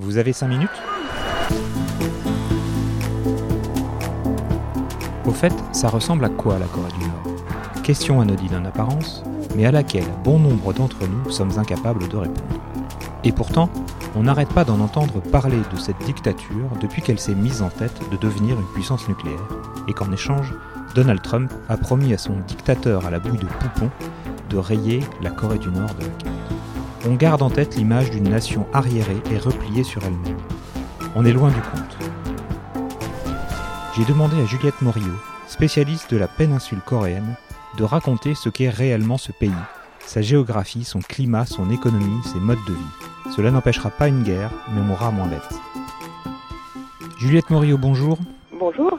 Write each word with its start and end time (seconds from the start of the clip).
Vous 0.00 0.16
avez 0.16 0.32
5 0.32 0.46
minutes 0.46 0.70
Au 5.26 5.32
fait, 5.32 5.52
ça 5.72 5.88
ressemble 5.88 6.24
à 6.24 6.28
quoi 6.28 6.56
la 6.60 6.66
Corée 6.66 6.92
du 6.92 7.00
Nord? 7.00 7.82
Question 7.82 8.20
anodine 8.20 8.54
en 8.54 8.64
apparence, 8.64 9.24
mais 9.56 9.66
à 9.66 9.72
laquelle 9.72 10.06
bon 10.22 10.38
nombre 10.38 10.72
d'entre 10.72 10.98
nous 11.08 11.32
sommes 11.32 11.58
incapables 11.58 12.08
de 12.08 12.16
répondre. 12.16 12.60
Et 13.24 13.32
pourtant, 13.32 13.68
on 14.14 14.22
n'arrête 14.22 14.50
pas 14.50 14.64
d'en 14.64 14.78
entendre 14.78 15.20
parler 15.20 15.58
de 15.72 15.78
cette 15.78 15.98
dictature 16.04 16.70
depuis 16.80 17.02
qu'elle 17.02 17.18
s'est 17.18 17.34
mise 17.34 17.60
en 17.60 17.68
tête 17.68 18.00
de 18.12 18.16
devenir 18.16 18.56
une 18.56 18.72
puissance 18.74 19.08
nucléaire, 19.08 19.48
et 19.88 19.92
qu'en 19.94 20.12
échange, 20.12 20.54
Donald 20.94 21.22
Trump 21.22 21.52
a 21.68 21.76
promis 21.76 22.14
à 22.14 22.18
son 22.18 22.34
dictateur 22.46 23.04
à 23.04 23.10
la 23.10 23.18
bouille 23.18 23.38
de 23.38 23.46
poupon 23.46 23.90
de 24.48 24.58
rayer 24.58 25.00
la 25.22 25.30
Corée 25.30 25.58
du 25.58 25.70
Nord 25.70 25.92
de 25.96 26.02
la 26.02 26.10
carte. 26.10 26.38
On 27.06 27.14
garde 27.14 27.42
en 27.42 27.50
tête 27.50 27.76
l'image 27.76 28.10
d'une 28.10 28.28
nation 28.28 28.66
arriérée 28.72 29.22
et 29.30 29.38
sur 29.84 30.02
elle-même. 30.02 30.38
On 31.14 31.24
est 31.24 31.32
loin 31.32 31.50
du 31.50 31.60
compte. 31.60 31.98
J'ai 33.94 34.04
demandé 34.04 34.40
à 34.40 34.46
Juliette 34.46 34.80
Morio, 34.80 35.12
spécialiste 35.46 36.12
de 36.12 36.16
la 36.16 36.26
péninsule 36.26 36.80
coréenne, 36.80 37.36
de 37.76 37.84
raconter 37.84 38.34
ce 38.34 38.48
qu'est 38.48 38.70
réellement 38.70 39.18
ce 39.18 39.30
pays, 39.30 39.52
sa 40.00 40.22
géographie, 40.22 40.84
son 40.84 41.00
climat, 41.00 41.44
son 41.44 41.70
économie, 41.70 42.22
ses 42.24 42.40
modes 42.40 42.64
de 42.66 42.72
vie. 42.72 43.32
Cela 43.36 43.50
n'empêchera 43.50 43.90
pas 43.90 44.08
une 44.08 44.22
guerre, 44.22 44.50
mais 44.72 44.80
on 44.80 44.84
mourra 44.84 45.10
moins 45.10 45.26
bête. 45.26 45.60
Juliette 47.18 47.50
Morio, 47.50 47.76
bonjour. 47.76 48.18
Bonjour. 48.58 48.96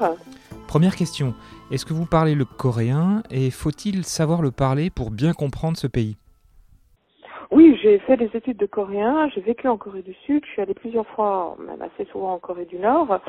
Première 0.67 0.95
question, 0.95 1.33
est-ce 1.71 1.85
que 1.85 1.93
vous 1.93 2.05
parlez 2.05 2.35
le 2.35 2.45
coréen 2.45 3.23
et 3.31 3.49
faut-il 3.49 4.05
savoir 4.05 4.43
le 4.43 4.51
parler 4.51 4.91
pour 4.91 5.09
bien 5.09 5.33
comprendre 5.33 5.77
ce 5.77 5.87
pays? 5.87 6.15
Oui, 7.59 7.77
j'ai 7.83 7.99
fait 7.99 8.15
des 8.15 8.29
études 8.33 8.55
de 8.55 8.65
coréen, 8.65 9.27
j'ai 9.35 9.41
vécu 9.41 9.67
en 9.67 9.77
Corée 9.77 10.01
du 10.01 10.13
Sud, 10.25 10.45
je 10.45 10.49
suis 10.49 10.61
allée 10.61 10.73
plusieurs 10.73 11.05
fois, 11.07 11.57
même 11.59 11.81
assez 11.81 12.09
souvent 12.09 12.35
en 12.35 12.39
Corée 12.39 12.63
du 12.63 12.79
Nord, 12.79 13.19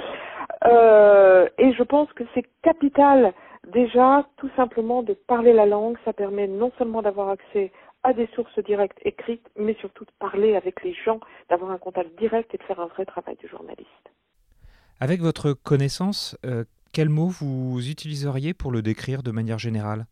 euh, 0.66 1.48
et 1.58 1.72
je 1.72 1.82
pense 1.82 2.12
que 2.12 2.22
c'est 2.32 2.44
capital 2.62 3.34
déjà 3.72 4.24
tout 4.36 4.48
simplement 4.54 5.02
de 5.02 5.14
parler 5.14 5.52
la 5.52 5.66
langue, 5.66 5.96
ça 6.04 6.12
permet 6.12 6.46
non 6.46 6.70
seulement 6.78 7.02
d'avoir 7.02 7.30
accès 7.30 7.72
à 8.04 8.12
des 8.12 8.28
sources 8.36 8.56
directes 8.60 9.00
écrites, 9.04 9.50
mais 9.56 9.74
surtout 9.80 10.04
de 10.04 10.12
parler 10.20 10.54
avec 10.54 10.84
les 10.84 10.94
gens, 10.94 11.18
d'avoir 11.48 11.72
un 11.72 11.78
contact 11.78 12.16
direct 12.16 12.54
et 12.54 12.58
de 12.58 12.62
faire 12.62 12.78
un 12.78 12.86
vrai 12.86 13.06
travail 13.06 13.36
de 13.42 13.48
journaliste. 13.48 14.12
Avec 15.00 15.22
votre 15.22 15.54
connaissance, 15.54 16.38
euh, 16.46 16.62
quel 16.92 17.08
mot 17.08 17.26
vous 17.26 17.80
utiliseriez 17.90 18.54
pour 18.54 18.70
le 18.70 18.80
décrire 18.80 19.24
de 19.24 19.32
manière 19.32 19.58
générale? 19.58 20.06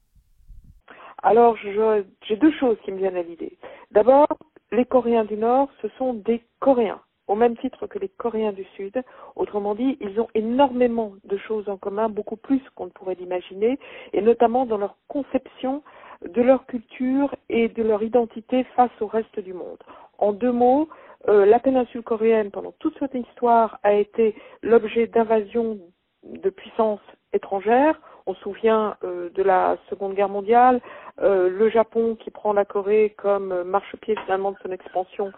Alors, 1.22 1.56
j'ai 1.56 2.36
deux 2.36 2.52
choses 2.58 2.76
qui 2.84 2.92
me 2.92 2.98
viennent 2.98 3.16
à 3.16 3.22
l'idée. 3.22 3.58
D'abord, 3.90 4.28
les 4.70 4.84
Coréens 4.84 5.24
du 5.24 5.36
Nord, 5.36 5.68
ce 5.80 5.88
sont 5.96 6.12
des 6.12 6.42
Coréens, 6.60 7.00
au 7.26 7.34
même 7.34 7.56
titre 7.56 7.86
que 7.86 7.98
les 7.98 8.10
Coréens 8.10 8.52
du 8.52 8.64
Sud. 8.76 9.02
Autrement 9.34 9.74
dit, 9.74 9.96
ils 10.00 10.20
ont 10.20 10.28
énormément 10.34 11.12
de 11.24 11.36
choses 11.38 11.68
en 11.70 11.78
commun, 11.78 12.10
beaucoup 12.10 12.36
plus 12.36 12.60
qu'on 12.74 12.86
ne 12.86 12.90
pourrait 12.90 13.16
l'imaginer, 13.18 13.78
et 14.12 14.20
notamment 14.20 14.66
dans 14.66 14.76
leur 14.76 14.96
conception 15.08 15.82
de 16.22 16.42
leur 16.42 16.66
culture 16.66 17.34
et 17.48 17.68
de 17.68 17.82
leur 17.82 18.02
identité 18.02 18.64
face 18.76 18.90
au 19.00 19.06
reste 19.06 19.40
du 19.40 19.54
monde. 19.54 19.78
En 20.18 20.32
deux 20.32 20.52
mots, 20.52 20.88
euh, 21.28 21.46
la 21.46 21.58
péninsule 21.58 22.02
coréenne, 22.02 22.50
pendant 22.50 22.72
toute 22.72 22.98
cette 22.98 23.14
histoire, 23.14 23.78
a 23.84 23.94
été 23.94 24.34
l'objet 24.62 25.06
d'invasions 25.06 25.78
de 26.24 26.50
puissances 26.50 27.00
étrangères. 27.32 27.98
On 28.26 28.34
se 28.34 28.40
souvient 28.40 28.96
euh, 29.04 29.30
de 29.34 29.42
la 29.42 29.78
Seconde 29.88 30.14
Guerre 30.14 30.28
mondiale, 30.28 30.80
euh, 31.22 31.48
le 31.48 31.70
Japon 31.70 32.14
qui 32.14 32.30
prend 32.30 32.52
la 32.52 32.66
Corée 32.66 33.14
comme 33.16 33.62
marchepied 33.62 34.16
finalement 34.24 34.52
de 34.52 34.56
son 34.62 34.70
expansion 34.70 35.32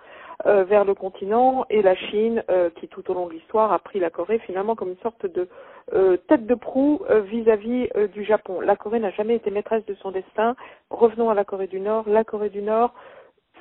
euh, 0.46 0.64
vers 0.64 0.84
le 0.84 0.94
continent, 0.94 1.64
et 1.70 1.82
la 1.82 1.94
Chine 1.94 2.42
qui 2.76 2.88
tout 2.88 3.08
au 3.10 3.14
long 3.14 3.28
de 3.28 3.34
l'histoire 3.34 3.72
a 3.72 3.78
pris 3.78 4.00
la 4.00 4.10
Corée 4.10 4.40
finalement 4.40 4.74
comme 4.74 4.90
une 4.90 4.98
sorte 4.98 5.24
de 5.26 5.48
tête 6.28 6.46
de 6.46 6.54
proue 6.54 7.02
vis-à-vis 7.26 7.88
du 8.12 8.24
Japon. 8.24 8.60
La 8.60 8.76
Corée 8.76 9.00
n'a 9.00 9.10
jamais 9.10 9.36
été 9.36 9.50
maîtresse 9.50 9.84
de 9.86 9.94
son 9.94 10.12
destin. 10.12 10.54
Revenons 10.90 11.30
à 11.30 11.34
la 11.34 11.44
Corée 11.44 11.66
du 11.66 11.80
Nord. 11.80 12.08
La 12.08 12.24
Corée 12.24 12.48
du 12.48 12.62
Nord 12.62 12.94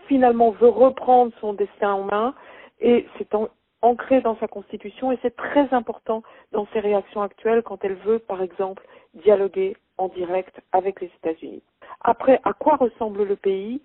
finalement 0.08 0.52
veut 0.52 0.70
reprendre 0.70 1.32
son 1.42 1.54
destin 1.54 1.94
en 1.94 2.04
main 2.04 2.34
et 2.82 3.08
c'est 3.18 3.34
en 3.36 3.50
ancré 3.82 4.22
dans 4.22 4.38
sa 4.38 4.48
constitution 4.48 5.12
et 5.12 5.20
c'est 5.22 5.36
très 5.36 5.74
important 5.74 6.24
dans 6.52 6.68
ses 6.74 6.80
réactions 6.80 7.22
actuelles 7.22 7.64
quand 7.64 7.84
elle 7.84 7.96
veut, 7.96 8.20
par 8.20 8.42
exemple, 8.42 8.86
dialoguer 9.14 9.78
en 9.98 10.08
direct 10.10 10.60
avec 10.72 11.02
les 11.02 11.12
États-Unis. 11.24 11.64
Après, 12.02 12.40
à 12.44 12.54
quoi 12.54 12.76
ressemble 12.76 13.24
le 13.24 13.36
pays? 13.36 13.82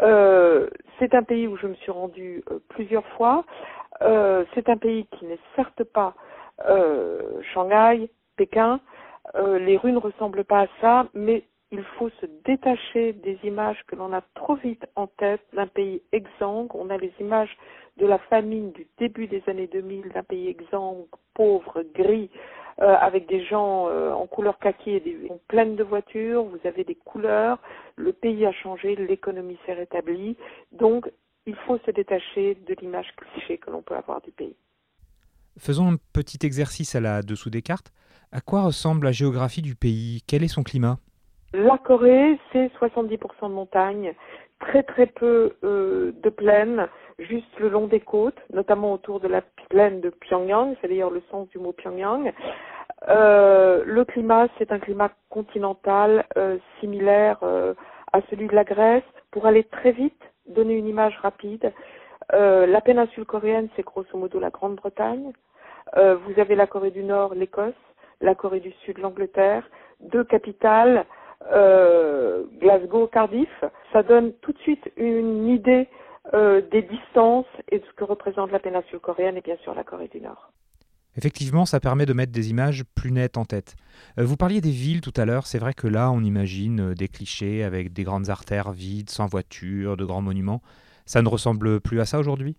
Euh, 0.00 0.68
C'est 0.98 1.14
un 1.14 1.22
pays 1.22 1.46
où 1.46 1.56
je 1.56 1.66
me 1.66 1.74
suis 1.74 1.90
rendue 1.90 2.42
euh, 2.50 2.58
plusieurs 2.68 3.06
fois. 3.16 3.44
Euh, 4.02 4.44
c'est 4.54 4.68
un 4.68 4.76
pays 4.76 5.06
qui 5.06 5.24
n'est 5.24 5.38
certes 5.54 5.84
pas 5.84 6.14
euh, 6.68 7.40
Shanghai, 7.54 8.10
Pékin. 8.36 8.80
Euh, 9.34 9.58
les 9.58 9.76
rues 9.76 9.92
ne 9.92 9.98
ressemblent 9.98 10.44
pas 10.44 10.62
à 10.62 10.66
ça, 10.80 11.06
mais 11.14 11.44
il 11.76 11.84
faut 11.98 12.08
se 12.20 12.26
détacher 12.44 13.12
des 13.12 13.38
images 13.44 13.82
que 13.86 13.96
l'on 13.96 14.12
a 14.12 14.22
trop 14.34 14.54
vite 14.54 14.86
en 14.96 15.06
tête 15.06 15.42
d'un 15.52 15.66
pays 15.66 16.00
exsangue. 16.12 16.74
On 16.74 16.88
a 16.88 16.96
les 16.96 17.12
images 17.20 17.54
de 17.98 18.06
la 18.06 18.18
famine 18.18 18.72
du 18.72 18.86
début 18.98 19.26
des 19.26 19.42
années 19.46 19.66
2000 19.66 20.10
d'un 20.14 20.22
pays 20.22 20.48
exsangue, 20.48 21.04
pauvre, 21.34 21.84
gris, 21.94 22.30
euh, 22.80 22.94
avec 22.94 23.28
des 23.28 23.44
gens 23.44 23.88
euh, 23.88 24.12
en 24.12 24.26
couleur 24.26 24.58
kaki 24.58 24.90
et 24.90 25.00
des 25.00 25.30
pleines 25.48 25.76
de 25.76 25.82
voitures. 25.82 26.44
Vous 26.44 26.60
avez 26.64 26.84
des 26.84 26.94
couleurs. 26.94 27.58
Le 27.96 28.12
pays 28.12 28.46
a 28.46 28.52
changé, 28.52 28.96
l'économie 28.96 29.58
s'est 29.66 29.74
rétablie. 29.74 30.36
Donc, 30.72 31.10
il 31.46 31.56
faut 31.66 31.78
se 31.84 31.90
détacher 31.90 32.54
de 32.54 32.74
l'image 32.80 33.12
cliché 33.16 33.58
que 33.58 33.70
l'on 33.70 33.82
peut 33.82 33.96
avoir 33.96 34.22
du 34.22 34.30
pays. 34.30 34.56
Faisons 35.58 35.92
un 35.92 35.96
petit 36.14 36.38
exercice 36.44 36.94
à 36.94 37.00
la 37.00 37.22
dessous 37.22 37.50
des 37.50 37.62
cartes. 37.62 37.92
À 38.32 38.40
quoi 38.40 38.62
ressemble 38.62 39.04
la 39.04 39.12
géographie 39.12 39.62
du 39.62 39.74
pays? 39.74 40.22
Quel 40.26 40.42
est 40.42 40.48
son 40.48 40.62
climat? 40.62 40.98
La 41.52 41.78
Corée, 41.78 42.38
c'est 42.52 42.70
70% 42.80 43.48
de 43.48 43.54
montagnes, 43.54 44.14
très 44.60 44.82
très 44.82 45.06
peu 45.06 45.54
euh, 45.64 46.12
de 46.22 46.30
plaines, 46.30 46.88
juste 47.18 47.58
le 47.58 47.68
long 47.68 47.86
des 47.86 48.00
côtes, 48.00 48.38
notamment 48.52 48.92
autour 48.92 49.20
de 49.20 49.28
la 49.28 49.42
plaine 49.70 50.00
de 50.00 50.10
Pyongyang, 50.10 50.74
c'est 50.80 50.88
d'ailleurs 50.88 51.10
le 51.10 51.22
sens 51.30 51.48
du 51.48 51.58
mot 51.58 51.72
Pyongyang. 51.72 52.32
Euh, 53.08 53.82
le 53.84 54.04
climat, 54.04 54.48
c'est 54.58 54.72
un 54.72 54.78
climat 54.78 55.10
continental 55.28 56.24
euh, 56.36 56.58
similaire 56.80 57.38
à 58.12 58.20
celui 58.30 58.48
de 58.48 58.54
la 58.54 58.64
Grèce. 58.64 59.04
Pour 59.30 59.46
aller 59.46 59.64
très 59.64 59.92
vite, 59.92 60.20
donner 60.46 60.74
une 60.74 60.88
image 60.88 61.16
rapide, 61.22 61.72
la 62.32 62.80
péninsule 62.80 63.24
coréenne, 63.24 63.68
c'est 63.76 63.84
grosso 63.84 64.16
modo 64.18 64.40
la 64.40 64.50
Grande-Bretagne. 64.50 65.32
vous 65.94 66.40
avez 66.40 66.56
la 66.56 66.66
Corée 66.66 66.90
du 66.90 67.04
Nord, 67.04 67.34
l'Écosse, 67.34 67.74
la 68.20 68.34
Corée 68.34 68.60
du 68.60 68.72
Sud, 68.84 68.98
l'Angleterre, 68.98 69.68
deux 70.00 70.24
capitales 70.24 71.06
euh, 71.52 72.44
Glasgow, 72.60 73.06
Cardiff, 73.06 73.64
ça 73.92 74.02
donne 74.02 74.32
tout 74.40 74.52
de 74.52 74.58
suite 74.58 74.90
une 74.96 75.48
idée 75.48 75.88
euh, 76.34 76.60
des 76.72 76.82
distances 76.82 77.46
et 77.70 77.78
de 77.78 77.84
ce 77.84 77.92
que 77.92 78.04
représente 78.04 78.50
la 78.50 78.58
péninsule 78.58 78.98
coréenne 78.98 79.36
et 79.36 79.42
bien 79.42 79.56
sûr 79.62 79.74
la 79.74 79.84
Corée 79.84 80.08
du 80.08 80.20
Nord. 80.20 80.50
Effectivement, 81.16 81.64
ça 81.64 81.80
permet 81.80 82.04
de 82.04 82.12
mettre 82.12 82.32
des 82.32 82.50
images 82.50 82.84
plus 82.94 83.10
nettes 83.10 83.38
en 83.38 83.44
tête. 83.44 83.76
Euh, 84.18 84.24
vous 84.24 84.36
parliez 84.36 84.60
des 84.60 84.70
villes 84.70 85.00
tout 85.00 85.14
à 85.16 85.24
l'heure, 85.24 85.46
c'est 85.46 85.58
vrai 85.58 85.72
que 85.72 85.86
là 85.86 86.10
on 86.10 86.20
imagine 86.20 86.94
des 86.94 87.08
clichés 87.08 87.62
avec 87.62 87.92
des 87.92 88.04
grandes 88.04 88.28
artères 88.28 88.72
vides, 88.72 89.10
sans 89.10 89.26
voitures, 89.26 89.96
de 89.96 90.04
grands 90.04 90.22
monuments. 90.22 90.62
Ça 91.06 91.22
ne 91.22 91.28
ressemble 91.28 91.80
plus 91.80 92.00
à 92.00 92.04
ça 92.04 92.18
aujourd'hui? 92.18 92.56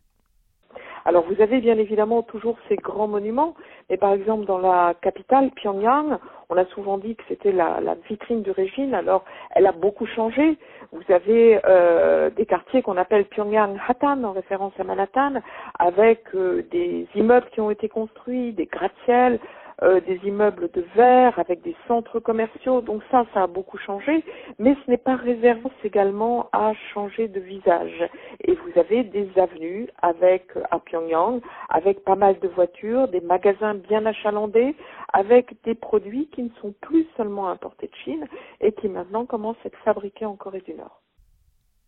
Alors 1.07 1.23
vous 1.23 1.41
avez 1.41 1.61
bien 1.61 1.77
évidemment 1.77 2.21
toujours 2.21 2.57
ces 2.67 2.75
grands 2.75 3.07
monuments, 3.07 3.55
mais 3.89 3.95
par 3.95 4.11
exemple 4.11 4.45
dans 4.45 4.57
la 4.57 4.93
capitale, 5.01 5.51
Pyongyang, 5.55 6.17
on 6.49 6.57
a 6.57 6.65
souvent 6.65 6.97
dit 6.97 7.15
que 7.15 7.23
c'était 7.29 7.53
la, 7.53 7.79
vitrine 8.09 8.41
du 8.41 8.51
régime, 8.51 8.93
alors 8.93 9.23
elle 9.51 9.67
a 9.67 9.71
beaucoup 9.71 10.05
changé. 10.05 10.57
Vous 10.91 11.09
avez 11.09 11.61
euh, 11.63 12.29
des 12.31 12.45
quartiers 12.45 12.81
qu'on 12.81 12.97
appelle 12.97 13.23
Pyongyang 13.23 13.77
Hatan 13.87 14.21
en 14.25 14.33
référence 14.33 14.73
à 14.79 14.83
Manhattan, 14.83 15.35
avec 15.79 16.23
euh, 16.35 16.63
des 16.71 17.07
immeubles 17.15 17.47
qui 17.53 17.61
ont 17.61 17.71
été 17.71 17.87
construits, 17.87 18.51
des 18.51 18.65
gratte-ciels, 18.65 19.39
euh, 19.83 19.99
des 20.01 20.19
immeubles 20.25 20.69
de 20.71 20.83
verre 20.95 21.37
avec 21.37 21.61
des 21.61 21.75
centres 21.87 22.19
commerciaux. 22.19 22.81
Donc 22.81 23.03
ça, 23.11 23.25
ça 23.33 23.43
a 23.43 23.47
beaucoup 23.47 23.77
changé, 23.77 24.23
mais 24.59 24.75
ce 24.85 24.91
n'est 24.91 24.97
pas 24.97 25.15
réservé 25.15 25.69
également 25.83 26.49
à 26.51 26.73
changer 26.93 27.27
de 27.27 27.39
visage. 27.39 28.09
Et 28.41 28.53
vous 28.53 28.79
avez 28.79 29.03
des 29.03 29.29
avenues 29.37 29.87
avec 30.01 30.51
à 30.71 30.79
Pyongyang, 30.79 31.41
avec 31.69 32.03
pas 32.03 32.15
mal 32.15 32.39
de 32.39 32.47
voitures, 32.47 33.07
des 33.07 33.21
magasins 33.21 33.75
bien 33.75 34.05
achalandés, 34.05 34.75
avec 35.13 35.55
des 35.63 35.75
produits 35.75 36.27
qui 36.29 36.43
ne 36.43 36.49
sont 36.61 36.73
plus 36.81 37.07
seulement 37.15 37.49
importés 37.49 37.87
de 37.87 37.95
Chine 38.03 38.25
et 38.61 38.71
qui 38.73 38.89
maintenant 38.89 39.25
commencent 39.25 39.57
à 39.63 39.67
être 39.67 39.77
fabriqués 39.83 40.25
en 40.25 40.35
Corée 40.35 40.61
du 40.61 40.73
Nord. 40.73 41.01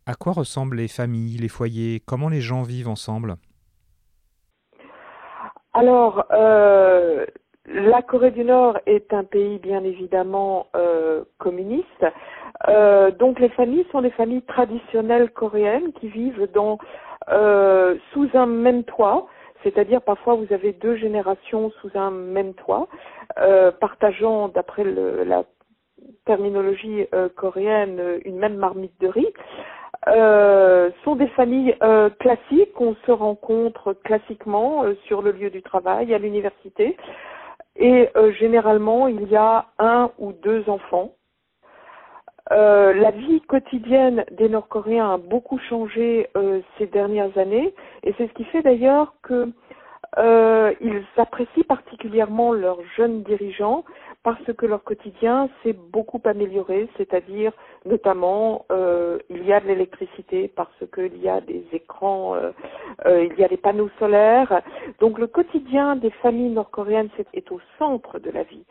À 0.06 0.16
quoi 0.16 0.34
ressemblent 0.34 0.78
les 0.78 0.88
familles, 0.88 1.38
les 1.38 1.50
foyers? 1.50 2.02
Comment 2.06 2.30
les 2.30 2.42
gens 2.42 2.64
vivent 2.64 2.88
ensemble? 2.88 3.36
Alors, 5.74 6.26
euh, 6.32 7.26
la 7.66 8.02
Corée 8.02 8.32
du 8.32 8.44
Nord 8.44 8.80
est 8.86 9.14
un 9.14 9.24
pays 9.24 9.60
bien 9.60 9.84
évidemment 9.84 10.68
euh, 10.76 11.24
communiste. 11.38 12.06
Euh, 12.68 13.12
donc 13.12 13.40
les 13.40 13.50
familles 13.50 13.86
sont 13.92 14.02
des 14.02 14.12
familles 14.12 14.42
traditionnelles 14.44 15.32
coréennes 15.32 15.94
qui 15.94 16.10
vivent 16.10 16.48
dans 16.54 16.78
sous 18.12 18.28
un 18.34 18.48
même 18.48 18.84
toit. 18.86 19.28
C'est-à-dire 19.62 20.02
parfois 20.02 20.34
vous 20.34 20.52
avez 20.52 20.74
deux 20.74 20.96
générations 20.96 21.70
sous 21.80 21.92
un 21.94 22.10
même 22.10 22.56
toit, 22.56 22.88
partageant 23.80 24.48
d'après 24.48 24.84
la 24.84 25.44
terminologie 26.26 27.06
coréenne 27.36 28.02
une 28.26 28.38
même 28.38 28.56
marmite 28.56 29.00
de 29.00 29.10
riz. 29.10 29.32
Euh, 30.08 30.90
sont 31.04 31.16
des 31.16 31.28
familles 31.30 31.76
euh, 31.84 32.10
classiques, 32.10 32.80
on 32.80 32.96
se 33.06 33.12
rencontre 33.12 33.94
classiquement 33.94 34.84
euh, 34.84 34.96
sur 35.06 35.22
le 35.22 35.32
lieu 35.32 35.50
du 35.50 35.62
travail, 35.62 36.14
à 36.14 36.18
l'université, 36.18 36.96
et 37.80 38.10
généralement 38.38 39.08
il 39.08 39.28
y 39.30 39.36
a 39.36 39.66
un 39.80 40.12
ou 40.20 40.34
deux 40.34 40.70
enfants. 40.70 41.14
la 42.52 43.12
vie 43.12 43.42
quotidienne 43.42 44.26
des 44.32 44.50
Nord-Coréens 44.50 45.14
a 45.14 45.18
beaucoup 45.18 45.58
changé 45.70 46.30
ces 46.78 46.88
dernières 46.88 47.36
années, 47.38 47.74
et 48.04 48.14
c'est 48.18 48.28
ce 48.28 48.34
qui 48.34 48.44
fait 48.46 48.62
d'ailleurs 48.62 49.14
que 49.24 49.52
ils 50.18 51.04
apprécient 51.18 51.64
particulièrement 51.64 52.52
leurs 52.54 52.84
jeunes 52.98 53.24
dirigeants 53.24 53.86
parce 54.24 54.54
que 54.58 54.66
leur 54.66 54.84
quotidien 54.84 55.50
s'est 55.64 55.74
beaucoup 55.74 56.22
amélioré, 56.26 56.90
c'est-à-dire 56.98 57.54
notamment 57.86 58.66
euh, 58.72 59.18
il 59.30 59.46
y 59.46 59.54
a 59.54 59.60
de 59.62 59.68
l'électricité 59.68 60.50
parce 60.50 60.84
qu'il 60.94 61.18
y 61.22 61.30
a 61.30 61.40
des 61.40 61.66
écrans, 61.72 62.36
euh, 62.36 62.52
euh, 63.06 63.26
il 63.26 63.40
y 63.40 63.44
a 63.44 63.48
des 63.48 63.58
panneaux 63.58 63.90
solaires. 63.98 64.62
Donc 65.00 65.20
le 65.20 65.28
quotidien 65.28 65.96
des 65.96 66.12
familles 66.12 66.50
nord-coréennes 66.50 67.10
est 67.34 67.52
au 67.52 67.62
centre 67.78 68.20
de 68.20 68.30
la 68.30 68.44
vie. 68.44 68.66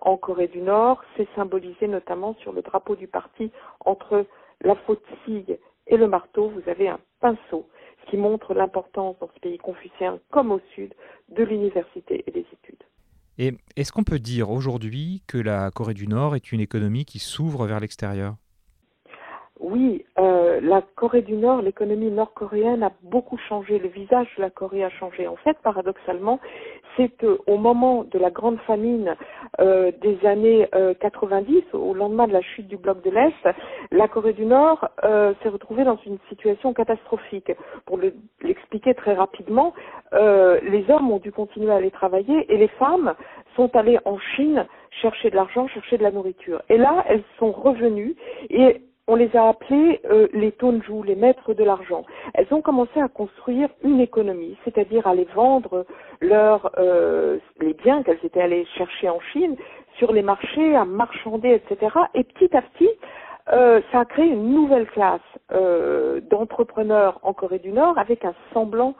en 0.00 0.16
Corée 0.16 0.48
du 0.48 0.60
Nord, 0.60 1.02
c'est 1.16 1.28
symbolisé 1.34 1.86
notamment 1.86 2.34
sur 2.40 2.52
le 2.52 2.62
drapeau 2.62 2.96
du 2.96 3.06
parti 3.06 3.50
entre 3.84 4.26
la 4.62 4.74
faucille 4.74 5.58
et 5.86 5.96
le 5.96 6.08
marteau, 6.08 6.48
vous 6.48 6.68
avez 6.68 6.88
un 6.88 6.98
pinceau, 7.20 7.68
ce 8.00 8.10
qui 8.10 8.16
montre 8.16 8.52
l'importance 8.54 9.16
dans 9.20 9.30
ce 9.34 9.40
pays 9.40 9.58
confucéen 9.58 10.18
comme 10.30 10.50
au 10.50 10.60
sud 10.74 10.92
de 11.28 11.44
l'université 11.44 12.24
et 12.26 12.30
des 12.30 12.46
études. 12.52 12.82
Et 13.38 13.52
est-ce 13.76 13.92
qu'on 13.92 14.04
peut 14.04 14.18
dire 14.18 14.50
aujourd'hui 14.50 15.22
que 15.26 15.38
la 15.38 15.70
Corée 15.70 15.94
du 15.94 16.08
Nord 16.08 16.36
est 16.36 16.52
une 16.52 16.60
économie 16.60 17.04
qui 17.04 17.18
s'ouvre 17.18 17.66
vers 17.66 17.80
l'extérieur? 17.80 18.36
Oui, 19.58 20.04
euh, 20.18 20.60
la 20.60 20.82
Corée 20.82 21.22
du 21.22 21.34
Nord, 21.34 21.62
l'économie 21.62 22.10
nord-coréenne 22.10 22.82
a 22.82 22.92
beaucoup 23.02 23.38
changé, 23.48 23.78
le 23.78 23.88
visage 23.88 24.28
de 24.36 24.42
la 24.42 24.50
Corée 24.50 24.84
a 24.84 24.90
changé. 24.90 25.26
En 25.26 25.36
fait, 25.36 25.56
paradoxalement, 25.62 26.40
c'est 26.96 27.24
au 27.46 27.56
moment 27.56 28.04
de 28.04 28.18
la 28.18 28.30
grande 28.30 28.58
famine 28.66 29.14
euh, 29.60 29.92
des 30.02 30.18
années 30.26 30.68
90, 31.00 31.56
euh, 31.56 31.78
au 31.78 31.94
lendemain 31.94 32.26
de 32.26 32.32
la 32.32 32.42
chute 32.42 32.68
du 32.68 32.76
bloc 32.76 33.02
de 33.02 33.10
l'Est, 33.10 33.56
la 33.90 34.08
Corée 34.08 34.32
du 34.32 34.46
Nord 34.46 34.88
s'est 35.02 35.48
retrouvée 35.48 35.84
dans 35.84 35.98
une 36.06 36.18
situation 36.28 36.72
catastrophique. 36.72 37.52
Pour 37.84 37.98
l'expliquer 38.42 38.94
très 38.94 39.14
rapidement, 39.14 39.74
les 40.12 40.84
hommes 40.88 41.10
ont 41.10 41.18
dû 41.18 41.32
continuer 41.32 41.70
à 41.70 41.76
aller 41.76 41.90
travailler 41.90 42.52
et 42.52 42.56
les 42.56 42.68
femmes 42.68 43.14
sont 43.54 43.74
allées 43.76 43.98
en 44.04 44.18
Chine 44.18 44.66
chercher 45.02 45.30
de 45.30 45.36
l'argent, 45.36 45.68
chercher 45.68 45.98
de 45.98 46.02
la 46.02 46.10
nourriture. 46.10 46.62
Et 46.68 46.78
là, 46.78 47.04
elles 47.08 47.24
sont 47.38 47.52
revenues 47.52 48.14
et 48.50 48.82
on 49.08 49.14
les 49.14 49.34
a 49.36 49.48
appelées 49.48 50.00
euh, 50.10 50.26
les 50.32 50.52
tonju, 50.52 51.04
les 51.04 51.14
maîtres 51.14 51.54
de 51.54 51.62
l'argent. 51.62 52.04
Elles 52.34 52.48
ont 52.50 52.60
commencé 52.60 53.00
à 53.00 53.08
construire 53.08 53.68
une 53.82 54.00
économie, 54.00 54.56
c'est-à-dire 54.64 55.06
à 55.06 55.10
aller 55.10 55.28
vendre 55.34 55.86
leurs 56.20 56.72
euh, 56.78 57.38
les 57.60 57.74
biens 57.74 58.02
qu'elles 58.02 58.24
étaient 58.24 58.40
allées 58.40 58.66
chercher 58.76 59.08
en 59.08 59.20
Chine 59.32 59.56
sur 59.96 60.12
les 60.12 60.22
marchés, 60.22 60.74
à 60.74 60.84
marchander, 60.84 61.52
etc. 61.52 61.94
Et 62.14 62.24
petit 62.24 62.54
à 62.56 62.62
petit, 62.62 62.90
euh, 63.52 63.80
ça 63.92 64.00
a 64.00 64.04
créé 64.04 64.26
une 64.26 64.52
nouvelle 64.52 64.86
classe 64.88 65.20
d'entrepreneurs 66.28 67.20
en 67.22 67.32
Corée 67.32 67.60
du 67.60 67.70
Nord 67.70 67.96
avec 67.98 68.24
un 68.24 68.34
semblant 68.52 68.94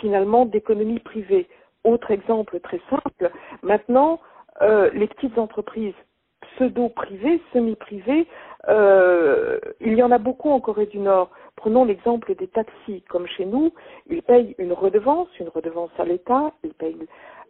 finalement 0.00 0.44
d'économie 0.44 0.98
privée. 0.98 1.46
Autre 1.84 2.10
exemple 2.10 2.58
très 2.60 2.80
simple, 2.90 3.30
maintenant 3.62 4.18
les 4.60 5.06
petites 5.06 5.38
entreprises 5.38 5.94
pseudo-privées, 6.62 7.40
semi-privées, 7.52 8.26
euh, 8.68 9.58
il 9.80 9.94
y 9.94 10.02
en 10.02 10.10
a 10.10 10.18
beaucoup 10.18 10.50
en 10.50 10.60
Corée 10.60 10.86
du 10.86 10.98
Nord. 10.98 11.30
Prenons 11.56 11.84
l'exemple 11.84 12.34
des 12.34 12.46
taxis. 12.46 13.02
Comme 13.08 13.26
chez 13.26 13.44
nous, 13.44 13.72
ils 14.08 14.22
payent 14.22 14.54
une 14.58 14.72
redevance, 14.72 15.28
une 15.40 15.48
redevance 15.48 15.90
à 15.98 16.04
l'État. 16.04 16.52
Ils 16.62 16.74
payent, 16.74 17.06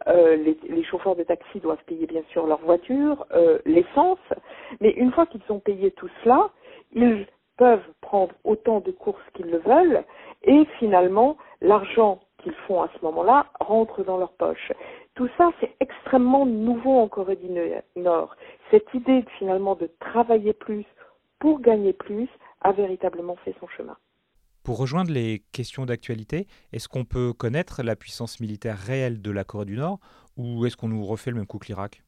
euh, 0.07 0.35
les, 0.35 0.83
chauffeurs 0.83 1.15
de 1.15 1.23
taxi 1.23 1.59
doivent 1.59 1.83
payer 1.85 2.07
bien 2.07 2.23
sûr 2.31 2.47
leur 2.47 2.59
voiture, 2.59 3.25
euh, 3.33 3.59
l'essence. 3.65 4.19
Mais 4.81 4.89
une 4.91 5.11
fois 5.11 5.25
qu'ils 5.27 5.43
ont 5.49 5.59
payé 5.59 5.91
tout 5.91 6.09
cela, 6.23 6.49
ils 6.93 7.27
peuvent 7.57 7.85
prendre 8.01 8.33
autant 8.43 8.79
de 8.79 8.91
courses 8.91 9.21
qu'ils 9.35 9.51
le 9.51 9.59
veulent 9.59 10.03
et 10.43 10.65
finalement 10.79 11.37
l'argent 11.61 12.19
qu'ils 12.39 12.53
font 12.67 12.81
à 12.81 12.89
ce 12.97 13.05
moment-là 13.05 13.45
rentre 13.59 14.03
dans 14.03 14.17
leur 14.17 14.33
poche. 14.33 14.71
Tout 15.15 15.29
ça, 15.37 15.51
c'est 15.59 15.71
extrêmement 15.79 16.45
nouveau 16.45 16.99
en 16.99 17.07
Corée 17.07 17.35
du 17.35 17.49
Nord. 17.95 18.35
Cette 18.73 18.91
idée 18.95 19.23
finalement 19.37 19.75
de 19.75 19.87
travailler 19.99 20.51
plus 20.51 20.83
pour 21.37 21.61
gagner 21.61 21.93
plus 21.93 22.27
a 22.61 22.71
véritablement 22.71 23.35
fait 23.45 23.53
son 23.59 23.67
chemin. 23.67 23.95
Pour 24.63 24.79
rejoindre 24.79 25.11
les 25.11 25.43
questions 25.51 25.85
d'actualité, 25.85 26.47
est-ce 26.71 26.87
qu'on 26.87 27.05
peut 27.05 27.33
connaître 27.33 27.83
la 27.83 27.95
puissance 27.95 28.39
militaire 28.39 28.79
réelle 28.79 29.21
de 29.21 29.29
la 29.29 29.43
Corée 29.43 29.65
du 29.65 29.75
Nord 29.75 29.99
ou 30.37 30.65
est-ce 30.65 30.75
qu'on 30.75 30.87
nous 30.87 31.05
refait 31.05 31.29
le 31.29 31.35
même 31.35 31.45
coup 31.45 31.59
que 31.59 31.67
l'Irak? 31.67 32.01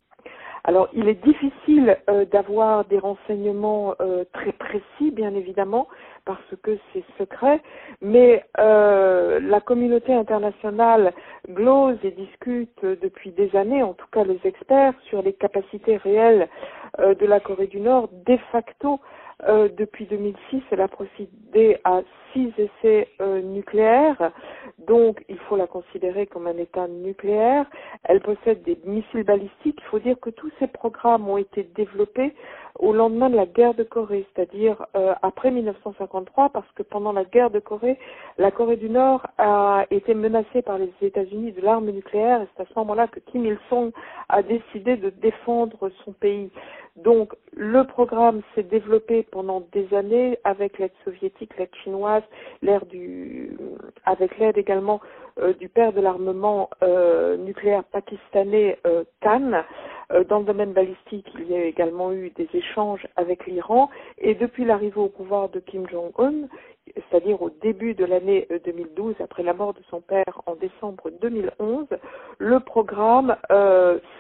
Alors, 0.68 0.90
il 0.94 1.08
est 1.08 1.24
difficile 1.24 1.96
euh, 2.10 2.26
d'avoir 2.26 2.86
des 2.86 2.98
renseignements 2.98 3.94
euh, 4.02 4.24
très 4.34 4.52
précis, 4.52 5.12
bien 5.12 5.36
évidemment, 5.36 5.88
parce 6.26 6.56
que 6.64 6.76
c'est 6.92 7.04
secret, 7.20 7.62
mais 8.02 8.44
euh, 8.58 9.40
la 9.40 9.62
communauté 9.62 10.12
internationale 10.12 11.14
glose 11.52 12.00
et 12.04 12.10
discute 12.10 12.84
depuis 12.84 13.30
des 13.30 13.56
années, 13.56 13.84
en 13.84 13.94
tout 13.94 14.08
cas 14.12 14.24
les 14.24 14.40
experts, 14.44 14.96
sur 15.08 15.22
les 15.22 15.34
capacités 15.34 15.98
réelles 15.98 16.50
de 16.98 17.26
la 17.26 17.40
Corée 17.40 17.68
du 17.68 17.82
Nord 17.82 18.10
de 18.26 18.38
facto 18.52 19.00
euh, 19.44 19.68
depuis 19.78 20.06
2006, 20.06 20.62
elle 20.72 20.82
a 20.82 20.88
procédé 20.88 21.78
à 21.84 22.02
six 22.32 22.52
essais 22.58 23.10
euh, 23.22 23.42
nucléaires, 23.42 24.32
donc 24.88 25.24
il 25.30 25.38
faut 25.40 25.56
la 25.56 25.68
considérer 25.68 26.26
comme 26.26 26.48
un 26.48 26.58
État 26.58 26.88
nucléaire. 26.88 27.66
Elle 28.04 28.22
possède 28.22 28.64
des 28.64 28.78
missiles 28.86 29.24
balistiques. 29.24 29.80
Il 29.82 29.90
faut 29.90 30.00
dire 30.00 30.20
que 30.20 30.30
tous 30.30 30.52
ces 30.60 30.68
programmes 30.68 31.30
ont 31.30 31.38
été 31.38 31.64
développés 31.76 32.34
au 32.80 32.94
lendemain 32.94 33.30
de 33.30 33.36
la 33.36 33.46
guerre 33.46 33.74
de 33.74 33.84
Corée, 33.84 34.26
c'est-à-dire 34.34 34.86
euh, 34.96 35.14
après 35.22 35.52
1953, 35.52 36.50
parce 36.50 36.70
que 36.76 36.84
pendant 36.84 37.14
la 37.14 37.24
guerre 37.24 37.50
de 37.50 37.60
Corée, 37.60 37.98
la 38.38 38.52
Corée 38.52 38.76
du 38.76 38.90
Nord 38.90 39.26
a 39.38 39.86
été 39.92 40.14
menacée 40.14 40.62
par 40.62 40.78
les 40.78 40.92
États-Unis 41.02 41.54
de 41.54 41.62
l'arme 41.62 41.90
nucléaire, 41.90 42.42
et 42.42 42.48
c'est 42.56 42.64
à 42.64 42.66
ce 42.66 42.80
moment-là 42.80 43.08
que 43.08 43.20
Kim 43.20 43.46
Il-sung 43.46 43.92
a 44.28 44.44
décidé 44.44 44.98
de 44.98 45.10
défendre 45.10 45.90
son 46.04 46.12
pays. 46.12 46.52
Donc 46.96 47.34
le 47.52 47.84
programme 47.84 48.42
s'est 48.54 48.64
développé 48.64 49.24
pendant 49.24 49.62
des 49.74 49.94
années 49.94 50.40
avec 50.46 50.80
l'aide 50.80 50.94
soviétique, 51.04 51.58
l'aide 51.58 51.74
chinoise, 51.84 52.24
l'aide 52.62 52.88
du, 52.88 53.58
avec 54.06 54.38
l'aide 54.38 54.58
également 54.58 55.02
euh, 55.38 55.52
du 55.54 55.68
père 55.68 55.92
de 55.92 56.00
l'armement 56.00 56.70
euh, 56.84 57.36
nucléaire 57.36 57.84
pakistanais 57.84 58.80
euh, 58.88 59.04
Khan. 59.22 59.64
dans 60.30 60.40
le 60.40 60.46
domaine 60.46 60.72
balistique, 60.72 61.28
il 61.38 61.52
y 61.52 61.56
a 61.56 61.66
également 61.66 62.14
eu 62.14 62.30
des 62.30 62.48
échanges 62.54 63.06
avec 63.18 63.46
l'Iran 63.46 63.90
et 64.18 64.34
depuis 64.34 64.64
l'arrivée 64.64 65.02
au 65.02 65.10
pouvoir 65.10 65.50
de 65.50 65.60
Kim 65.60 65.90
Jong-un, 65.90 66.48
c'est-à-dire 66.96 67.42
au 67.42 67.50
début 67.50 67.94
de 67.94 68.06
l'année 68.06 68.48
2012, 68.66 69.16
après 69.20 69.44
la 69.44 69.54
mort 69.54 69.74
de 69.74 69.82
son 69.90 70.02
père 70.02 70.42
en 70.46 70.56
décembre 70.56 71.10
2011, 71.22 71.88
le 72.38 72.60
programme 72.60 73.36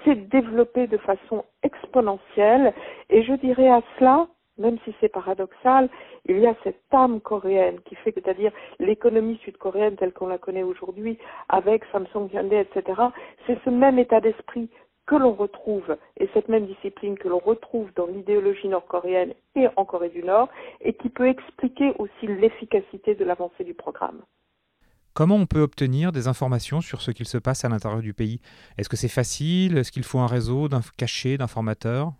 s'est 0.03 0.15
développé 0.15 0.87
de 0.87 0.97
façon 0.97 1.45
exponentielle 1.63 2.73
et 3.09 3.23
je 3.23 3.33
dirais 3.33 3.69
à 3.69 3.81
cela 3.97 4.27
même 4.57 4.77
si 4.85 4.95
c'est 4.99 5.09
paradoxal, 5.09 5.89
il 6.25 6.39
y 6.39 6.47
a 6.47 6.55
cette 6.63 6.81
âme 6.91 7.19
coréenne 7.19 7.79
qui 7.85 7.95
fait, 7.95 8.13
c'est-à-dire 8.13 8.51
l'économie 8.79 9.37
sud-coréenne 9.43 9.97
telle 9.97 10.13
qu'on 10.13 10.27
la 10.27 10.37
connaît 10.37 10.63
aujourd'hui, 10.63 11.17
avec 11.49 11.83
Samsung 11.91 12.29
Hyundai, 12.33 12.61
etc. 12.61 13.01
C'est 13.45 13.57
ce 13.65 13.69
même 13.69 13.99
état 13.99 14.21
d'esprit 14.21 14.69
que 15.05 15.15
l'on 15.15 15.33
retrouve, 15.33 15.97
et 16.17 16.29
cette 16.33 16.49
même 16.49 16.65
discipline 16.65 17.17
que 17.17 17.27
l'on 17.27 17.39
retrouve 17.39 17.89
dans 17.95 18.07
l'idéologie 18.07 18.67
nord-coréenne 18.67 19.33
et 19.55 19.67
en 19.75 19.85
Corée 19.85 20.09
du 20.09 20.23
Nord, 20.23 20.49
et 20.81 20.93
qui 20.93 21.09
peut 21.09 21.27
expliquer 21.27 21.93
aussi 21.99 22.27
l'efficacité 22.27 23.15
de 23.15 23.23
l'avancée 23.23 23.63
du 23.63 23.73
programme. 23.73 24.21
Comment 25.13 25.35
on 25.35 25.45
peut 25.45 25.61
obtenir 25.61 26.11
des 26.11 26.27
informations 26.27 26.81
sur 26.81 27.01
ce 27.01 27.11
qu'il 27.11 27.25
se 27.25 27.37
passe 27.37 27.63
à 27.63 27.69
l'intérieur 27.69 28.01
du 28.01 28.13
pays? 28.13 28.41
Est-ce 28.77 28.89
que 28.89 28.97
c'est 28.97 29.07
facile? 29.07 29.77
Est-ce 29.77 29.91
qu'il 29.91 30.03
faut 30.03 30.19
un 30.19 30.27
réseau 30.27 30.67
d'un 30.67 30.81
caché 30.97 31.37
d'informateurs? 31.37 32.11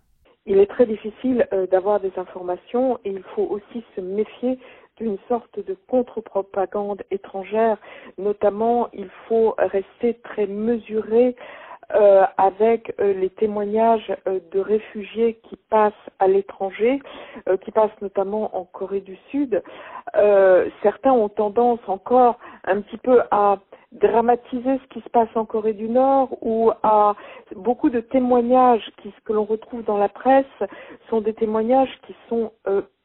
Il 0.46 0.60
est 0.60 0.68
très 0.68 0.86
difficile 0.86 1.48
euh, 1.52 1.68
d'avoir 1.68 2.00
des 2.00 2.14
informations 2.18 3.00
et 3.04 3.10
il 3.10 3.24
faut 3.36 3.44
aussi 3.44 3.84
se 3.96 4.02
méfier 4.02 4.60
d'une 4.98 5.18
sorte 5.28 5.60
de 5.60 5.76
contre-propagande 5.88 7.04
étrangère. 7.12 7.78
Notamment, 8.18 8.88
il 8.94 9.10
faut 9.28 9.56
rester 9.58 10.14
très 10.24 10.48
mesuré 10.48 11.36
euh, 11.94 12.26
avec 12.38 12.96
euh, 13.00 13.14
les 13.14 13.30
témoignages 13.30 14.12
euh, 14.28 14.40
de 14.52 14.60
réfugiés 14.60 15.40
qui 15.44 15.56
passent 15.70 15.94
à 16.18 16.28
l'étranger, 16.28 17.00
qui 17.62 17.72
passent 17.72 18.02
notamment 18.02 18.58
en 18.58 18.64
Corée 18.64 19.02
du 19.02 19.18
Sud. 19.30 19.62
certains 20.82 21.12
ont 21.12 21.30
tendance 21.30 21.80
encore 21.88 22.40
un 22.64 22.82
petit 22.82 22.98
peu 22.98 23.22
à 23.30 23.60
dramatiser 23.92 24.80
ce 24.80 24.88
qui 24.94 25.02
se 25.02 25.10
passe 25.10 25.30
en 25.36 25.46
Corée 25.46 25.74
du 25.74 25.88
Nord 25.90 26.38
ou 26.42 26.72
à 26.82 27.16
beaucoup 27.56 27.90
de 27.90 28.00
témoignages 28.00 28.90
qui, 29.02 29.14
que 29.26 29.34
l'on 29.34 29.46
retrouve 29.46 29.84
dans 29.84 29.98
la 29.98 30.10
presse 30.10 30.46
sont 31.10 31.22
des 31.22 31.34
témoignages 31.34 31.94
qui 32.08 32.16
sont 32.30 32.52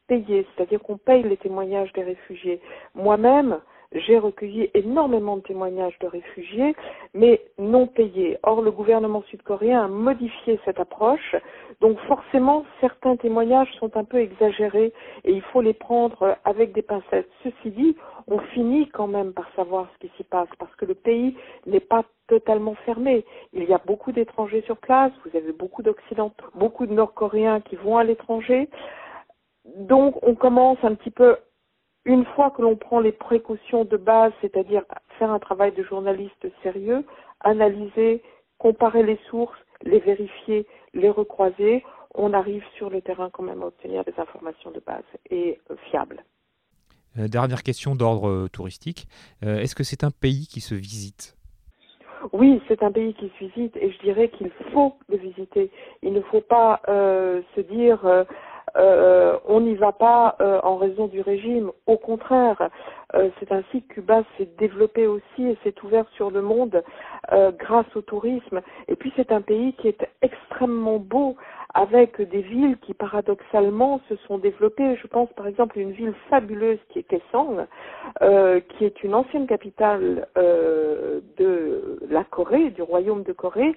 payés, 0.07 0.47
c'est-à-dire 0.55 0.81
qu'on 0.81 0.97
paye 0.97 1.23
les 1.23 1.37
témoignages 1.37 1.91
des 1.93 2.03
réfugiés. 2.03 2.61
Moi-même, 2.95 3.59
j'ai 3.93 4.17
recueilli 4.17 4.69
énormément 4.73 5.37
de 5.37 5.41
témoignages 5.41 5.97
de 5.99 6.07
réfugiés, 6.07 6.75
mais 7.13 7.41
non 7.57 7.87
payés. 7.87 8.37
Or, 8.43 8.61
le 8.61 8.71
gouvernement 8.71 9.23
sud-coréen 9.23 9.83
a 9.83 9.87
modifié 9.87 10.59
cette 10.65 10.79
approche, 10.79 11.35
donc 11.81 11.99
forcément, 12.01 12.65
certains 12.79 13.15
témoignages 13.15 13.71
sont 13.79 13.97
un 13.97 14.03
peu 14.03 14.19
exagérés 14.19 14.93
et 15.23 15.31
il 15.31 15.41
faut 15.41 15.61
les 15.61 15.73
prendre 15.73 16.37
avec 16.45 16.73
des 16.73 16.81
pincettes. 16.81 17.29
Ceci 17.43 17.71
dit, 17.71 17.97
on 18.27 18.39
finit 18.39 18.87
quand 18.89 19.07
même 19.07 19.33
par 19.33 19.49
savoir 19.55 19.87
ce 19.93 20.07
qui 20.07 20.13
s'y 20.15 20.23
passe, 20.23 20.49
parce 20.59 20.73
que 20.75 20.85
le 20.85 20.95
pays 20.95 21.35
n'est 21.65 21.79
pas 21.79 22.03
totalement 22.27 22.75
fermé. 22.85 23.25
Il 23.51 23.65
y 23.65 23.73
a 23.73 23.81
beaucoup 23.85 24.11
d'étrangers 24.11 24.61
sur 24.61 24.77
place, 24.77 25.11
vous 25.25 25.37
avez 25.37 25.51
beaucoup 25.51 25.81
d'Occidentaux, 25.81 26.45
beaucoup 26.55 26.85
de 26.85 26.93
Nord-Coréens 26.93 27.61
qui 27.61 27.75
vont 27.75 27.97
à 27.97 28.03
l'étranger. 28.03 28.69
Donc, 29.75 30.15
on 30.23 30.35
commence 30.35 30.77
un 30.83 30.95
petit 30.95 31.11
peu 31.11 31.35
une 32.05 32.25
fois 32.25 32.51
que 32.51 32.61
l'on 32.61 32.75
prend 32.75 32.99
les 32.99 33.11
précautions 33.11 33.85
de 33.85 33.97
base, 33.97 34.33
c'est-à-dire 34.41 34.83
faire 35.19 35.31
un 35.31 35.39
travail 35.39 35.71
de 35.73 35.83
journaliste 35.83 36.47
sérieux, 36.63 37.05
analyser, 37.41 38.23
comparer 38.57 39.03
les 39.03 39.19
sources, 39.29 39.57
les 39.83 39.99
vérifier, 39.99 40.67
les 40.93 41.09
recroiser, 41.09 41.83
on 42.13 42.33
arrive 42.33 42.63
sur 42.77 42.89
le 42.89 43.01
terrain 43.01 43.29
quand 43.31 43.43
même 43.43 43.61
à 43.61 43.67
obtenir 43.67 44.03
des 44.03 44.13
informations 44.17 44.71
de 44.71 44.81
base 44.85 45.03
et 45.29 45.59
euh, 45.69 45.75
fiables. 45.89 46.23
Euh, 47.17 47.27
dernière 47.27 47.63
question 47.63 47.95
d'ordre 47.95 48.29
euh, 48.29 48.47
touristique. 48.47 49.07
Est-ce 49.41 49.75
que 49.75 49.83
c'est 49.83 50.03
un 50.03 50.11
pays 50.11 50.47
qui 50.47 50.61
se 50.61 50.75
visite? 50.75 51.37
Oui, 52.33 52.61
c'est 52.67 52.83
un 52.83 52.91
pays 52.91 53.15
qui 53.15 53.31
se 53.39 53.45
visite 53.45 53.75
et 53.77 53.91
je 53.91 53.99
dirais 53.99 54.29
qu'il 54.29 54.51
faut 54.71 54.95
le 55.09 55.17
visiter. 55.17 55.71
Il 56.03 56.13
ne 56.13 56.21
faut 56.21 56.41
pas 56.41 56.79
se 56.87 57.61
dire 57.61 58.05
euh, 58.05 58.23
on 58.75 59.61
n'y 59.61 59.75
va 59.75 59.91
pas 59.91 60.35
euh, 60.41 60.59
en 60.63 60.77
raison 60.77 61.07
du 61.07 61.21
régime. 61.21 61.71
Au 61.85 61.97
contraire, 61.97 62.69
euh, 63.15 63.29
c'est 63.39 63.51
ainsi 63.51 63.83
que 63.83 63.95
Cuba 63.95 64.23
s'est 64.37 64.49
développé 64.57 65.07
aussi 65.07 65.45
et 65.45 65.57
s'est 65.63 65.75
ouvert 65.83 66.05
sur 66.15 66.31
le 66.31 66.41
monde 66.41 66.83
grâce 67.59 67.95
au 67.95 68.01
tourisme. 68.01 68.61
Et 68.87 68.95
puis 68.95 69.13
c'est 69.15 69.31
un 69.31 69.41
pays 69.41 69.73
qui 69.73 69.87
est 69.87 70.07
extrêmement 70.21 70.97
beau 70.97 71.35
avec 71.73 72.21
des 72.21 72.41
villes 72.41 72.77
qui 72.81 72.93
paradoxalement 72.93 74.01
se 74.09 74.15
sont 74.27 74.37
développées. 74.37 74.97
Je 74.97 75.07
pense 75.07 75.31
par 75.33 75.47
exemple 75.47 75.79
à 75.79 75.81
une 75.81 75.91
ville 75.91 76.13
fabuleuse 76.29 76.79
qui 76.89 76.99
est 76.99 77.03
Kaesong, 77.03 77.65
qui 78.69 78.85
est 78.85 79.03
une 79.03 79.13
ancienne 79.13 79.47
capitale 79.47 80.27
de 80.35 81.99
la 82.09 82.23
Corée, 82.25 82.71
du 82.71 82.81
royaume 82.81 83.23
de 83.23 83.33
Corée, 83.33 83.75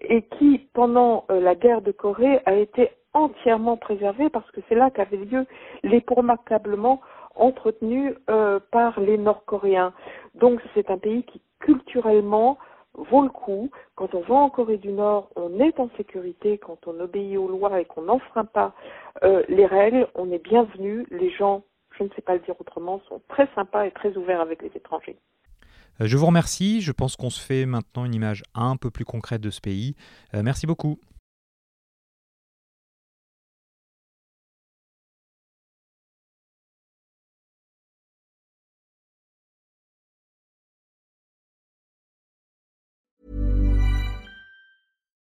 et 0.00 0.22
qui 0.22 0.66
pendant 0.72 1.24
la 1.28 1.54
guerre 1.54 1.82
de 1.82 1.92
Corée 1.92 2.40
a 2.46 2.54
été 2.54 2.90
entièrement 3.16 3.76
préservé 3.76 4.28
parce 4.28 4.50
que 4.50 4.60
c'est 4.68 4.74
là 4.74 4.90
qu'avaient 4.90 5.16
lieu 5.16 5.46
les 5.82 6.04
remarquablement 6.06 7.00
entretenus 7.34 8.14
euh, 8.30 8.60
par 8.70 9.00
les 9.00 9.18
Nord-Coréens. 9.18 9.92
Donc 10.34 10.60
c'est 10.74 10.90
un 10.90 10.98
pays 10.98 11.24
qui 11.24 11.40
culturellement 11.60 12.58
vaut 12.94 13.22
le 13.22 13.28
coup. 13.28 13.70
Quand 13.94 14.14
on 14.14 14.20
va 14.20 14.34
en 14.34 14.50
Corée 14.50 14.78
du 14.78 14.92
Nord, 14.92 15.30
on 15.36 15.58
est 15.60 15.78
en 15.80 15.90
sécurité. 15.96 16.58
Quand 16.58 16.78
on 16.86 16.98
obéit 17.00 17.36
aux 17.36 17.48
lois 17.48 17.80
et 17.80 17.84
qu'on 17.84 18.02
n'enfreint 18.02 18.44
pas 18.44 18.74
euh, 19.22 19.42
les 19.48 19.66
règles, 19.66 20.06
on 20.14 20.30
est 20.30 20.42
bienvenu. 20.42 21.06
Les 21.10 21.30
gens, 21.30 21.62
je 21.98 22.04
ne 22.04 22.08
sais 22.16 22.22
pas 22.22 22.34
le 22.34 22.40
dire 22.40 22.54
autrement, 22.58 23.00
sont 23.08 23.20
très 23.28 23.48
sympas 23.54 23.86
et 23.86 23.90
très 23.90 24.16
ouverts 24.16 24.40
avec 24.40 24.62
les 24.62 24.70
étrangers. 24.74 25.18
Euh, 26.00 26.06
je 26.06 26.16
vous 26.16 26.26
remercie. 26.26 26.80
Je 26.80 26.92
pense 26.92 27.16
qu'on 27.16 27.30
se 27.30 27.40
fait 27.40 27.66
maintenant 27.66 28.04
une 28.04 28.14
image 28.14 28.42
un 28.54 28.76
peu 28.76 28.90
plus 28.90 29.04
concrète 29.04 29.40
de 29.40 29.50
ce 29.50 29.60
pays. 29.60 29.94
merci 30.32 30.66
beaucoup. 30.66 30.98